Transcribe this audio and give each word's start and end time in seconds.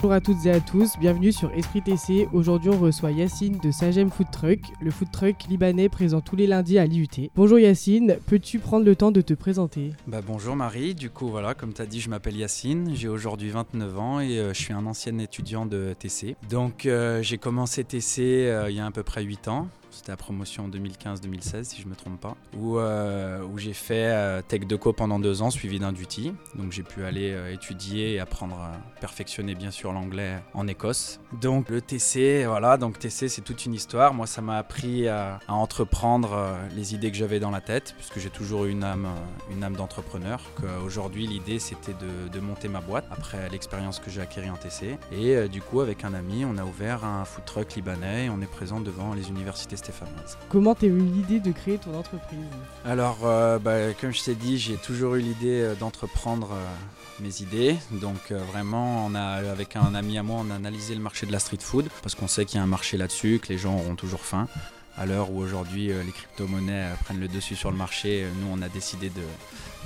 Bonjour 0.00 0.12
à 0.12 0.20
toutes 0.20 0.46
et 0.46 0.52
à 0.52 0.60
tous, 0.60 0.96
bienvenue 1.00 1.32
sur 1.32 1.52
Esprit 1.54 1.82
TC. 1.82 2.28
Aujourd'hui, 2.32 2.70
on 2.70 2.78
reçoit 2.78 3.10
Yacine 3.10 3.58
de 3.58 3.72
Sagem 3.72 4.10
Food 4.10 4.30
Truck, 4.30 4.60
le 4.80 4.92
food 4.92 5.10
truck 5.10 5.34
libanais 5.48 5.88
présent 5.88 6.20
tous 6.20 6.36
les 6.36 6.46
lundis 6.46 6.78
à 6.78 6.86
l'IUT. 6.86 7.32
Bonjour 7.34 7.58
Yacine, 7.58 8.16
peux-tu 8.26 8.60
prendre 8.60 8.86
le 8.86 8.94
temps 8.94 9.10
de 9.10 9.20
te 9.20 9.34
présenter? 9.34 9.90
Bah, 10.06 10.20
Bonjour 10.24 10.54
Marie, 10.54 10.94
du 10.94 11.10
coup, 11.10 11.26
voilà, 11.26 11.54
comme 11.54 11.74
tu 11.74 11.82
as 11.82 11.86
dit, 11.86 12.00
je 12.00 12.10
m'appelle 12.10 12.36
Yacine, 12.36 12.94
j'ai 12.94 13.08
aujourd'hui 13.08 13.50
29 13.50 13.98
ans 13.98 14.20
et 14.20 14.38
euh, 14.38 14.54
je 14.54 14.60
suis 14.60 14.72
un 14.72 14.86
ancien 14.86 15.18
étudiant 15.18 15.66
de 15.66 15.96
TC. 15.98 16.36
Donc, 16.48 16.86
euh, 16.86 17.20
j'ai 17.24 17.38
commencé 17.38 17.82
TC 17.82 18.20
euh, 18.20 18.70
il 18.70 18.76
y 18.76 18.80
a 18.80 18.86
à 18.86 18.90
peu 18.92 19.02
près 19.02 19.24
8 19.24 19.48
ans. 19.48 19.66
C'était 19.90 20.12
la 20.12 20.16
promotion 20.16 20.68
2015-2016, 20.68 21.64
si 21.64 21.80
je 21.80 21.86
ne 21.86 21.90
me 21.90 21.96
trompe 21.96 22.20
pas, 22.20 22.36
où, 22.56 22.78
euh, 22.78 23.42
où 23.42 23.58
j'ai 23.58 23.72
fait 23.72 24.08
euh, 24.08 24.42
Tech 24.46 24.66
Deco 24.66 24.92
pendant 24.92 25.18
deux 25.18 25.42
ans, 25.42 25.50
suivi 25.50 25.78
d'un 25.78 25.92
duty. 25.92 26.34
Donc 26.54 26.72
j'ai 26.72 26.82
pu 26.82 27.04
aller 27.04 27.32
euh, 27.32 27.52
étudier 27.52 28.14
et 28.14 28.20
apprendre 28.20 28.56
à 28.56 28.72
perfectionner 29.00 29.54
bien 29.54 29.70
sûr 29.70 29.92
l'anglais 29.92 30.42
en 30.54 30.66
Écosse. 30.68 31.20
Donc 31.40 31.70
le 31.70 31.80
TC, 31.80 32.44
voilà, 32.46 32.76
donc 32.76 32.98
TC 32.98 33.28
c'est 33.28 33.42
toute 33.42 33.64
une 33.64 33.74
histoire. 33.74 34.12
Moi 34.14 34.26
ça 34.26 34.42
m'a 34.42 34.58
appris 34.58 35.08
à, 35.08 35.38
entreprendre 35.48 36.56
les 36.76 36.94
idées 36.94 37.10
que 37.10 37.16
j'avais 37.16 37.40
dans 37.40 37.50
la 37.50 37.60
tête, 37.60 37.94
puisque 37.96 38.18
j'ai 38.18 38.30
toujours 38.30 38.66
eu 38.66 38.70
une 38.70 38.84
âme, 38.84 39.08
une 39.50 39.64
âme 39.64 39.74
d'entrepreneur. 39.74 40.42
Aujourd'hui 40.84 41.26
l'idée 41.26 41.58
c'était 41.58 41.94
de, 41.94 42.28
de, 42.28 42.40
monter 42.40 42.68
ma 42.68 42.80
boîte 42.80 43.06
après 43.10 43.48
l'expérience 43.50 43.98
que 43.98 44.10
j'ai 44.10 44.20
acquérie 44.20 44.50
en 44.50 44.56
TC. 44.56 44.98
Et 45.12 45.48
du 45.48 45.62
coup 45.62 45.80
avec 45.80 46.04
un 46.04 46.14
ami 46.14 46.44
on 46.44 46.56
a 46.58 46.64
ouvert 46.64 47.04
un 47.04 47.24
food 47.24 47.44
truck 47.44 47.74
libanais 47.74 48.28
on 48.30 48.40
est 48.40 48.50
présent 48.50 48.80
devant 48.80 49.14
les 49.14 49.28
universités 49.28 49.76
Comment 50.48 50.74
t'as 50.74 50.86
eu 50.86 50.98
l'idée 50.98 51.40
de 51.40 51.52
créer 51.52 51.78
ton 51.78 51.94
entreprise 51.94 52.38
Alors, 52.84 53.18
euh, 53.24 53.58
bah, 53.58 53.92
comme 54.00 54.12
je 54.12 54.22
t'ai 54.22 54.34
dit, 54.34 54.58
j'ai 54.58 54.76
toujours 54.76 55.16
eu 55.16 55.20
l'idée 55.20 55.60
euh, 55.62 55.74
d'entreprendre 55.74 56.50
euh, 56.52 57.22
mes 57.22 57.42
idées. 57.42 57.76
Donc 57.92 58.32
vraiment, 58.32 59.06
on 59.06 59.14
a, 59.14 59.50
avec 59.50 59.76
un 59.76 59.94
ami 59.94 60.18
à 60.18 60.22
moi, 60.22 60.42
on 60.46 60.50
a 60.50 60.54
analysé 60.54 60.94
le 60.94 61.00
marché 61.00 61.26
de 61.26 61.32
la 61.32 61.38
street 61.38 61.58
food 61.60 61.88
parce 62.02 62.14
qu'on 62.14 62.28
sait 62.28 62.44
qu'il 62.44 62.58
y 62.58 62.60
a 62.60 62.62
un 62.62 62.68
marché 62.68 62.96
là-dessus, 62.96 63.40
que 63.42 63.48
les 63.48 63.58
gens 63.58 63.74
auront 63.74 63.96
toujours 63.96 64.20
faim. 64.20 64.48
À 64.98 65.06
l'heure 65.06 65.30
où 65.30 65.38
aujourd'hui 65.38 65.88
les 65.88 66.12
crypto-monnaies 66.12 66.88
prennent 67.04 67.20
le 67.20 67.28
dessus 67.28 67.54
sur 67.54 67.70
le 67.70 67.76
marché, 67.76 68.26
nous 68.40 68.48
on 68.50 68.60
a 68.62 68.68
décidé 68.68 69.10
de, 69.10 69.22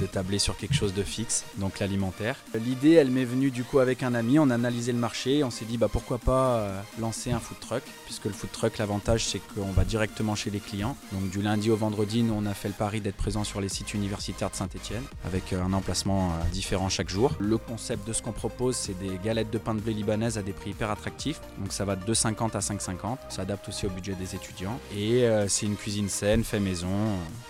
de 0.01 0.07
tabler 0.07 0.39
sur 0.39 0.57
quelque 0.57 0.75
chose 0.75 0.95
de 0.95 1.03
fixe, 1.03 1.45
donc 1.57 1.79
l'alimentaire. 1.79 2.37
L'idée, 2.55 2.93
elle 2.93 3.11
m'est 3.11 3.25
venue 3.25 3.51
du 3.51 3.65
coup 3.65 3.79
avec 3.79 4.03
un 4.03 4.15
ami, 4.15 4.39
on 4.39 4.51
a 4.51 4.55
analysé 4.55 4.93
le 4.93 4.99
marché, 4.99 5.45
on 5.45 5.51
s'est 5.51 5.65
dit 5.65 5.79
bah 5.79 5.89
pourquoi 5.91 6.19
pas 6.19 6.57
euh, 6.57 6.81
lancer 7.01 7.31
un 7.31 7.39
food 7.39 7.59
truck, 7.61 7.83
puisque 8.05 8.25
le 8.25 8.33
food 8.33 8.51
truck, 8.53 8.79
l'avantage 8.79 9.27
c'est 9.27 9.41
qu'on 9.55 9.73
va 9.73 9.85
directement 9.85 10.35
chez 10.35 10.51
les 10.51 10.61
clients. 10.61 10.97
Donc 11.13 11.31
du 11.31 11.43
lundi 11.43 11.71
au 11.71 11.77
vendredi, 11.77 12.23
nous 12.23 12.35
on 12.35 12.47
a 12.47 12.55
fait 12.55 12.69
le 12.69 12.75
pari 12.75 13.01
d'être 13.01 13.17
présent 13.17 13.45
sur 13.45 13.61
les 13.61 13.69
sites 13.69 13.95
universitaires 13.95 14.51
de 14.51 14.57
Saint-Etienne, 14.57 15.05
avec 15.25 15.53
euh, 15.53 15.63
un 15.63 15.73
emplacement 15.73 16.31
euh, 16.31 16.51
différent 16.53 16.89
chaque 16.89 17.09
jour. 17.09 17.33
Le 17.39 17.59
concept 17.59 18.07
de 18.07 18.13
ce 18.13 18.23
qu'on 18.23 18.33
propose, 18.33 18.77
c'est 18.77 18.99
des 18.99 19.19
galettes 19.23 19.51
de 19.51 19.59
pain 19.59 19.75
de 19.75 19.81
blé 19.81 19.93
libanaises 19.93 20.39
à 20.39 20.43
des 20.43 20.53
prix 20.53 20.71
hyper 20.71 20.91
attractifs, 20.91 21.41
donc 21.59 21.73
ça 21.73 21.85
va 21.85 21.97
de 21.97 22.13
2,50 22.13 22.57
à 22.57 22.61
5,50, 22.61 23.19
ça 23.29 23.43
adapte 23.43 23.69
aussi 23.69 23.87
au 23.87 23.91
budget 23.91 24.15
des 24.15 24.35
étudiants. 24.35 24.79
Et 24.97 25.02
c'est 25.49 25.67
une 25.67 25.77
cuisine 25.77 26.09
saine, 26.09 26.45
fait 26.45 26.61
maison, 26.61 26.89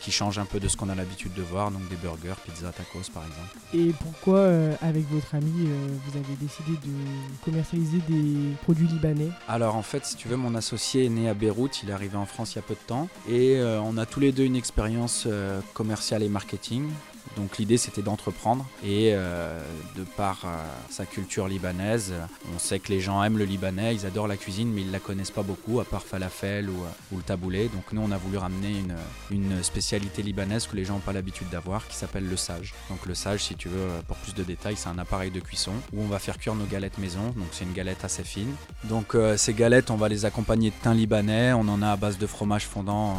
qui 0.01 0.11
change 0.11 0.39
un 0.39 0.45
peu 0.45 0.61
de 0.61 0.69
ce 0.69 0.77
qu'on 0.77 0.89
a 0.89 0.95
l'habitude 0.95 1.33
de 1.35 1.43
voir, 1.43 1.71
donc 1.71 1.89
des 1.89 1.97
burgers 1.97 2.41
pizza, 2.45 2.73
tacos 2.73 3.11
par 3.13 3.25
exemple. 3.25 3.57
Et 3.75 3.93
pourquoi, 4.03 4.39
euh, 4.39 4.75
avec 4.81 5.09
votre 5.11 5.35
ami, 5.35 5.53
euh, 5.67 5.89
vous 6.07 6.19
avez 6.19 6.35
décidé 6.41 6.73
de 6.73 7.45
commercialiser 7.45 7.99
des 8.09 8.55
produits 8.63 8.87
libanais? 8.89 9.31
Alors 9.49 9.77
en 9.77 9.83
fait, 9.83 10.05
si 10.05 10.17
tu 10.17 10.29
veux, 10.29 10.37
mon 10.37 10.55
associé 10.55 11.07
est 11.07 11.09
né 11.09 11.29
à 11.29 11.35
Beyrouth, 11.35 11.83
il 11.83 11.91
est 11.91 11.93
arrivé 11.93 12.17
en 12.17 12.27
France 12.27 12.55
il 12.55 12.57
y 12.57 12.59
a 12.59 12.63
peu 12.63 12.75
de 12.75 12.87
temps, 12.87 13.09
et 13.29 13.57
euh, 13.57 13.81
on 13.81 13.97
a 13.97 14.07
tous 14.07 14.21
les 14.21 14.33
deux 14.33 14.45
une 14.45 14.57
expérience 14.57 15.27
commerciale 15.75 16.23
et 16.23 16.29
marketing. 16.29 16.89
Donc 17.37 17.59
l'idée 17.59 17.79
c'était 17.79 18.03
d'entreprendre 18.03 18.67
et 18.85 19.11
euh, 19.13 19.61
de 19.97 20.03
par 20.03 20.43
euh, 20.45 20.49
sa 20.91 21.07
culture 21.07 21.49
libanaise, 21.49 22.13
on 22.55 22.59
sait 22.59 22.79
que 22.79 22.93
les 22.93 23.01
gens 23.01 23.23
aiment 23.23 23.39
le 23.39 23.45
libanais, 23.45 23.95
ils 23.95 24.07
adorent 24.07 24.29
la 24.29 24.37
cuisine 24.37 24.71
mais 24.73 24.83
ils 24.83 24.91
la 24.91 24.99
connaissent 24.99 25.31
pas 25.31 25.43
beaucoup 25.43 25.81
à 25.81 25.85
part 25.85 26.03
falafel 26.03 26.69
ou, 26.69 26.83
euh, 26.83 27.17
le 27.17 27.23
taboulé. 27.23 27.69
Donc 27.69 27.93
nous 27.93 28.03
on 28.03 28.11
a 28.11 28.19
voulu 28.19 28.37
ramener 28.37 28.75
une, 29.31 29.63
spécialité 29.63 30.23
libanaise 30.23 30.67
que 30.67 30.77
les 30.77 30.85
gens 30.85 30.95
n'ont 30.95 31.01
pas 31.01 31.13
l'habitude 31.13 31.49
d'avoir 31.51 31.87
qui 31.87 31.97
s'appelle 31.97 32.29
le 32.29 32.37
sage. 32.37 32.75
Donc 32.91 33.07
le 33.07 33.15
sage 33.15 33.45
si 33.45 33.55
tu 33.55 33.69
veux 33.69 33.89
pour 34.07 34.17
plus 34.17 34.35
de 34.35 34.43
détails 34.43 34.77
c'est 34.77 34.89
un 34.89 34.99
appareil 34.99 35.31
de 35.31 35.41
cuisson 35.41 35.73
où 35.93 36.03
on 36.03 36.07
va 36.07 36.19
faire 36.19 36.39
cuire 36.39 36.55
nos 36.55 36.65
galettes 36.65 36.99
maison. 36.99 37.23
Donc 37.37 37.49
c'est 37.53 37.65
une 37.65 37.73
galette 37.73 38.05
assez 38.05 38.25
fine. 38.25 38.55
Donc 38.85 39.17
ces 39.37 39.55
galettes 39.55 39.91
on 39.91 39.97
va 39.97 40.09
les 40.09 40.25
accompagner 40.25 40.71
de 40.71 40.75
thym 40.83 40.95
libanais, 40.95 41.53
on 41.53 41.69
en 41.69 41.83
a 41.83 41.93
à 41.93 41.97
base 41.97 42.19
de 42.19 42.27
fromage 42.27 42.67
fondant 42.67 43.19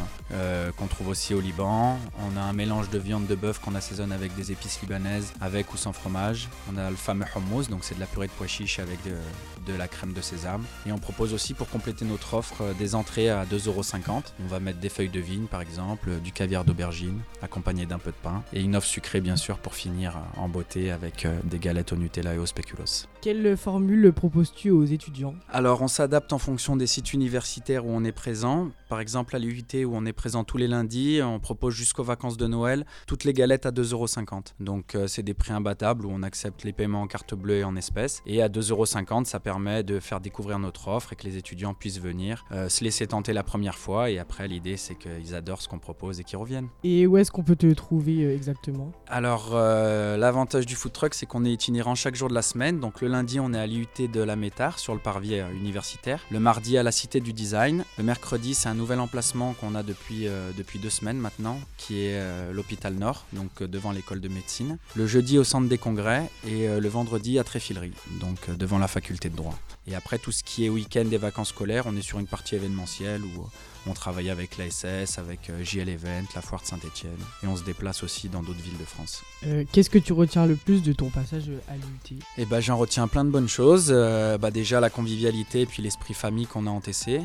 qu'on 0.78 0.88
trouve 0.88 1.10
aussi 1.10 1.34
au 1.34 1.40
Liban. 1.40 1.98
On 2.20 2.38
a 2.38 2.42
un 2.42 2.54
mélange 2.54 2.90
de 2.90 2.98
viande 2.98 3.28
de 3.28 3.36
bœuf 3.36 3.60
qu'on 3.60 3.76
assaisonne 3.94 4.12
avec 4.12 4.36
des 4.36 4.52
épices 4.52 4.82
libanaises, 4.82 5.34
avec 5.40 5.72
ou 5.74 5.78
sans 5.78 5.94
fromage. 5.94 6.50
On 6.72 6.78
a 6.78 6.90
le 6.90 6.96
fameux 6.96 7.26
hummus, 7.36 7.70
donc 7.70 7.84
c'est 7.84 7.94
de 7.94 8.00
la 8.00 8.08
purée 8.08 8.28
de 8.28 8.32
pois 8.32 8.48
chiches 8.48 8.80
avec 8.80 8.98
de, 9.04 9.74
la 9.78 9.88
crème 9.88 10.14
de 10.14 10.22
sésame. 10.22 10.64
Et 10.88 10.92
on 10.92 10.98
propose 10.98 11.34
aussi 11.34 11.54
pour 11.54 11.70
compléter 11.70 12.06
notre 12.06 12.34
offre 12.34 12.62
euh, 12.62 12.74
des 12.74 12.96
entrées 12.96 13.30
à 13.30 13.46
2,50€. 13.46 14.24
On 14.44 14.48
va 14.48 14.60
mettre 14.60 14.80
des 14.80 14.90
feuilles 14.90 15.10
de 15.10 15.20
vigne 15.20 15.46
par 15.46 15.62
exemple, 15.62 16.10
du 16.24 16.32
caviar 16.32 16.66
d'aubergine, 16.66 17.20
accompagné 17.42 17.86
d'un 17.86 18.00
peu 18.00 18.12
de 18.12 18.16
pain. 18.22 18.44
Et 18.52 18.62
une 18.62 18.76
offre 18.76 18.88
sucrée 18.88 19.22
bien 19.22 19.36
sûr 19.36 19.58
pour 19.60 19.76
finir 19.76 20.18
euh, 20.18 20.42
en 20.42 20.50
beauté 20.50 20.92
avec 20.92 21.26
euh, 21.26 21.40
des 21.44 21.60
galettes 21.60 21.94
au 21.94 21.96
Nutella 21.96 22.34
et 22.34 22.38
au 22.40 22.46
spéculoos. 22.46 23.08
Quelle 23.22 23.56
formule 23.56 24.12
proposes-tu 24.12 24.70
aux 24.72 24.86
étudiants? 24.86 25.36
Alors 25.50 25.82
on 25.82 25.88
s'adapte 25.88 26.34
en 26.34 26.40
fonction 26.40 26.76
des 26.76 26.88
sites 26.88 27.14
universitaires 27.14 27.86
où 27.86 27.90
on 27.92 28.04
est 28.04 28.12
présent. 28.12 28.70
Par 28.90 29.00
exemple 29.00 29.36
à 29.36 29.40
l'UIT 29.40 29.86
où 29.86 29.96
on 29.96 30.06
est 30.06 30.14
présent 30.14 30.44
tous 30.44 30.58
les 30.58 30.68
lundis, 30.68 31.22
on 31.24 31.40
propose 31.40 31.74
jusqu'aux 31.74 32.04
vacances 32.04 32.38
de 32.38 32.48
Noël 32.48 32.86
toutes 33.08 33.24
les 33.24 33.34
galettes 33.34 33.66
à 33.66 33.72
2,50€. 33.84 34.54
Donc 34.60 34.96
euh, 34.96 35.08
c'est 35.08 35.24
des 35.24 35.34
prix 35.34 35.52
imbattables 35.52 36.06
où 36.06 36.12
on 36.12 36.24
accepte 36.24 36.64
les 36.64 36.74
paiements 36.74 37.02
en 37.02 37.08
carte 37.08 37.34
bleue 37.34 37.58
et 37.58 37.64
en 37.64 37.76
espèces. 37.76 38.22
Et 38.26 38.42
à 38.42 38.50
2,50€, 38.50 39.26
ça 39.26 39.40
permet 39.40 39.84
de 39.84 40.00
faire 40.00 40.20
découvrir 40.20 40.60
notre 40.60 40.88
offre 40.88 41.14
et 41.14 41.16
que 41.16 41.24
les 41.24 41.38
étudiants 41.38 41.74
puissent 41.74 42.00
venir 42.00 42.46
euh, 42.52 42.70
se 42.70 42.84
laisser 42.84 43.08
tenter 43.08 43.34
la 43.34 43.44
première 43.44 43.78
fois. 43.78 44.10
Et 44.10 44.20
après, 44.20 44.48
l'idée, 44.48 44.78
c'est 44.78 44.96
qu'ils 44.96 45.36
adorent 45.36 45.62
ce 45.62 45.68
qu'on 45.68 45.80
propose 45.80 46.20
et 46.20 46.24
qu'ils 46.24 46.38
reviennent. 46.38 46.70
Et 46.84 47.08
où 47.08 47.18
est-ce 47.18 47.32
qu'on 47.32 47.44
peut 47.44 47.56
te 47.56 47.72
trouver 47.74 48.24
euh, 48.24 48.36
exactement? 48.36 48.92
Alors, 49.08 49.54
l'avantage 49.54 50.66
du 50.66 50.76
food 50.76 50.94
truck, 50.94 51.14
c'est 51.14 51.26
qu'on 51.26 51.46
est 51.46 51.52
itinérant 51.52 51.96
chaque 51.96 52.16
jour 52.16 52.30
de 52.30 52.34
la 52.34 52.42
semaine. 52.42 52.80
Donc 52.80 53.02
le 53.02 53.08
lundi, 53.08 53.40
on 53.40 53.54
est 53.54 53.60
à 53.60 53.68
l'IUT 53.68 53.88
de 54.12 54.22
la 54.22 54.36
Métard 54.36 54.80
sur 54.80 54.94
le 54.94 55.00
parvis 55.00 55.40
universitaire. 55.40 56.22
Le 56.32 56.40
mardi, 56.40 56.78
à 56.78 56.84
la 56.84 56.92
Cité 56.92 57.20
du 57.20 57.34
Design. 57.34 57.84
Le 57.98 58.04
mercredi, 58.04 58.54
c'est 58.54 58.70
un 58.70 58.74
nouvel 58.74 59.00
emplacement 59.00 59.54
qu'on 59.54 59.76
a 59.76 59.84
depuis, 59.84 60.28
depuis 60.58 60.80
deux 60.80 60.90
semaines 60.90 61.18
maintenant, 61.18 61.60
qui 61.78 62.06
est 62.06 62.52
l'hôpital 62.52 62.94
Nord, 62.94 63.26
donc 63.34 63.64
devant 63.74 63.92
l'école 63.92 64.22
de 64.22 64.30
médecine, 64.30 64.78
le 64.96 65.08
jeudi 65.08 65.38
au 65.38 65.44
centre 65.44 65.68
des 65.68 65.78
congrès 65.78 66.30
et 66.48 66.70
euh, 66.70 66.80
le 66.80 66.88
vendredi 66.88 67.40
à 67.40 67.44
Tréfilerie, 67.44 67.92
donc 68.22 68.38
euh, 68.48 68.56
devant 68.56 68.78
la 68.78 68.88
faculté 68.88 69.30
de 69.30 69.36
droit. 69.36 69.58
Et 69.88 69.96
après 69.96 70.20
tout 70.20 70.32
ce 70.32 70.44
qui 70.44 70.64
est 70.64 70.70
week-end 70.70 71.10
et 71.12 71.18
vacances 71.18 71.50
scolaires, 71.50 71.86
on 71.88 71.98
est 71.98 72.02
sur 72.02 72.20
une 72.20 72.28
partie 72.28 72.56
événementielle 72.56 73.22
où 73.24 73.50
on 73.88 73.94
travaille 73.94 74.30
avec 74.30 74.58
l'ASS, 74.58 75.18
avec 75.18 75.50
euh, 75.50 75.64
JL 75.64 75.90
Event, 75.90 76.24
la 76.36 76.42
foire 76.42 76.62
de 76.62 76.68
Saint-Etienne, 76.68 77.12
et 77.44 77.48
on 77.48 77.56
se 77.56 77.64
déplace 77.64 78.04
aussi 78.04 78.30
dans 78.30 78.42
d'autres 78.42 78.62
villes 78.62 78.78
de 78.78 78.86
France. 78.86 79.24
Euh, 79.46 79.66
qu'est-ce 79.72 79.90
que 79.90 79.98
tu 79.98 80.14
retiens 80.14 80.46
le 80.46 80.56
plus 80.56 80.84
de 80.84 80.94
ton 80.94 81.10
passage 81.10 81.50
à 81.68 81.76
l'UT 81.76 82.20
Eh 82.38 82.46
ben, 82.46 82.60
j'en 82.60 82.78
retiens 82.78 83.08
plein 83.08 83.26
de 83.26 83.30
bonnes 83.30 83.50
choses. 83.50 83.90
Euh, 83.90 84.38
bah, 84.38 84.52
déjà 84.52 84.80
la 84.80 84.90
convivialité 84.90 85.62
et 85.62 85.66
puis 85.66 85.84
l'esprit 85.84 86.14
famille 86.14 86.48
qu'on 86.48 86.68
a 86.68 86.70
en 86.70 86.80
TC, 86.80 87.22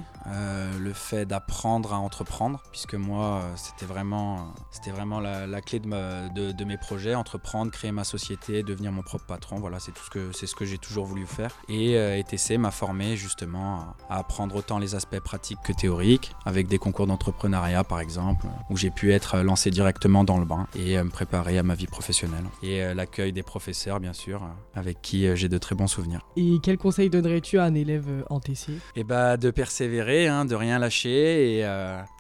le 0.79 0.93
fait 0.93 1.25
d'apprendre 1.25 1.95
à 1.95 1.99
entreprendre, 1.99 2.63
puisque 2.71 2.95
moi 2.95 3.43
c'était 3.57 3.87
vraiment, 3.87 4.53
c'était 4.71 4.91
vraiment 4.91 5.21
la, 5.21 5.61
clé 5.63 5.81
de, 5.81 6.53
de, 6.53 6.65
mes 6.65 6.77
projets, 6.77 7.15
entreprendre, 7.15 7.71
créer 7.71 7.93
ma 7.93 8.05
société, 8.05 8.63
devenir 8.63 8.93
mon 8.93 9.03
propre 9.03 9.25
patron. 9.25 9.59
Voilà, 9.59 9.81
c'est 9.81 9.93
tout 9.93 10.05
ce 10.05 10.11
que 10.11 10.33
c'est 10.33 10.47
ce 10.47 10.55
que 10.55 10.67
j'ai 10.67 10.77
toujours 10.77 11.07
voulu 11.07 11.27
faire. 11.27 11.57
Et, 11.69 11.93
et 11.93 12.25
TC 12.25 12.59
m'a 12.59 12.71
formé 12.71 13.17
justement 13.17 13.95
à 14.11 14.19
apprendre 14.19 14.57
autant 14.57 14.79
les 14.79 14.95
aspects 14.95 15.21
pratiques 15.21 15.61
que 15.65 15.73
théoriques, 15.73 16.35
avec 16.49 16.67
des 16.67 16.79
concours 16.79 17.07
d'entrepreneuriat 17.07 17.85
par 17.85 18.01
exemple, 18.01 18.47
où 18.71 18.77
j'ai 18.79 18.91
pu 18.91 19.13
être 19.13 19.39
lancé 19.41 19.71
directement 19.71 20.25
dans 20.25 20.39
le 20.39 20.47
bain 20.47 20.67
et 20.75 20.99
euh, 20.99 21.05
me 21.05 21.11
préparer 21.11 21.59
à 21.59 21.63
ma 21.63 21.75
vie 21.75 21.87
professionnelle. 21.87 22.45
Et 22.63 22.83
euh, 22.83 22.95
l'accueil 22.95 23.35
des 23.35 23.43
professeurs 23.43 24.01
bien 24.01 24.15
sûr, 24.15 24.43
euh, 24.43 24.81
avec 24.81 25.03
qui 25.03 25.37
j'ai 25.37 25.51
de 25.51 25.59
très 25.59 25.75
bons 25.75 25.87
souvenirs. 25.87 26.23
Et 26.37 26.57
quel 26.63 26.79
conseil 26.79 27.11
donnerais-tu 27.11 27.59
à 27.59 27.65
un 27.65 27.75
élève 27.75 28.25
en 28.31 28.41
TC 28.41 28.73
Eh 28.97 29.05
bah 29.05 29.37
de 29.37 29.51
persévérer, 29.51 30.27
hein, 30.27 30.47
de 30.47 30.55
rien 30.55 30.79
lâcher 30.79 31.59
et 31.59 31.63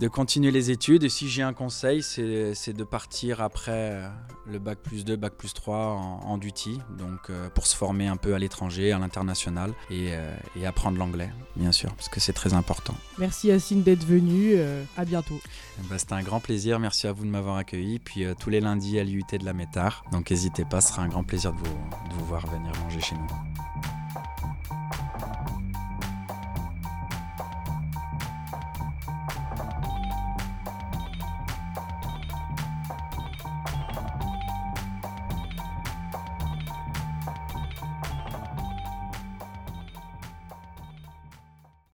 de 0.00 0.08
continuer 0.08 0.50
les 0.50 0.70
études. 0.70 1.04
Et 1.04 1.08
si 1.08 1.28
j'ai 1.28 1.42
un 1.42 1.54
conseil, 1.54 2.02
c'est 2.02 2.72
de 2.72 2.84
partir 2.84 3.40
après 3.40 4.02
le 4.50 4.58
bac 4.58 4.78
plus 4.82 5.04
2, 5.04 5.16
bac 5.16 5.34
plus 5.34 5.54
3 5.54 5.76
en, 5.76 6.20
en 6.24 6.38
duty, 6.38 6.78
donc 6.98 7.30
pour 7.54 7.66
se 7.66 7.76
former 7.76 8.06
un 8.06 8.16
peu 8.16 8.34
à 8.34 8.38
l'étranger, 8.38 8.92
à 8.92 8.98
l'international 8.98 9.72
et, 9.90 10.10
et 10.56 10.66
apprendre 10.66 10.98
l'anglais, 10.98 11.30
bien 11.56 11.72
sûr, 11.72 11.94
parce 11.94 12.08
que 12.08 12.20
c'est 12.20 12.32
très 12.32 12.54
important. 12.54 12.94
Merci 13.18 13.48
Yacine 13.48 13.82
d'être 13.82 14.04
venu 14.04 14.52
euh, 14.54 14.84
à 14.96 15.04
bientôt. 15.04 15.40
Bah, 15.90 15.98
C'était 15.98 16.14
un 16.14 16.22
grand 16.22 16.40
plaisir. 16.40 16.78
Merci 16.78 17.06
à 17.06 17.12
vous 17.12 17.24
de 17.24 17.30
m'avoir 17.30 17.56
accueilli. 17.56 17.98
Puis 17.98 18.24
euh, 18.24 18.34
tous 18.38 18.50
les 18.50 18.60
lundis 18.60 18.98
à 18.98 19.04
l'IUT 19.04 19.24
de 19.38 19.44
la 19.44 19.52
Métard. 19.52 20.04
Donc 20.12 20.30
n'hésitez 20.30 20.64
pas, 20.64 20.80
ce 20.80 20.88
sera 20.88 21.02
un 21.02 21.08
grand 21.08 21.24
plaisir 21.24 21.52
de 21.52 21.58
vous, 21.58 21.64
de 21.64 22.14
vous 22.14 22.24
voir 22.26 22.46
venir 22.46 22.72
manger 22.84 23.00
chez 23.00 23.14
nous. 23.14 23.57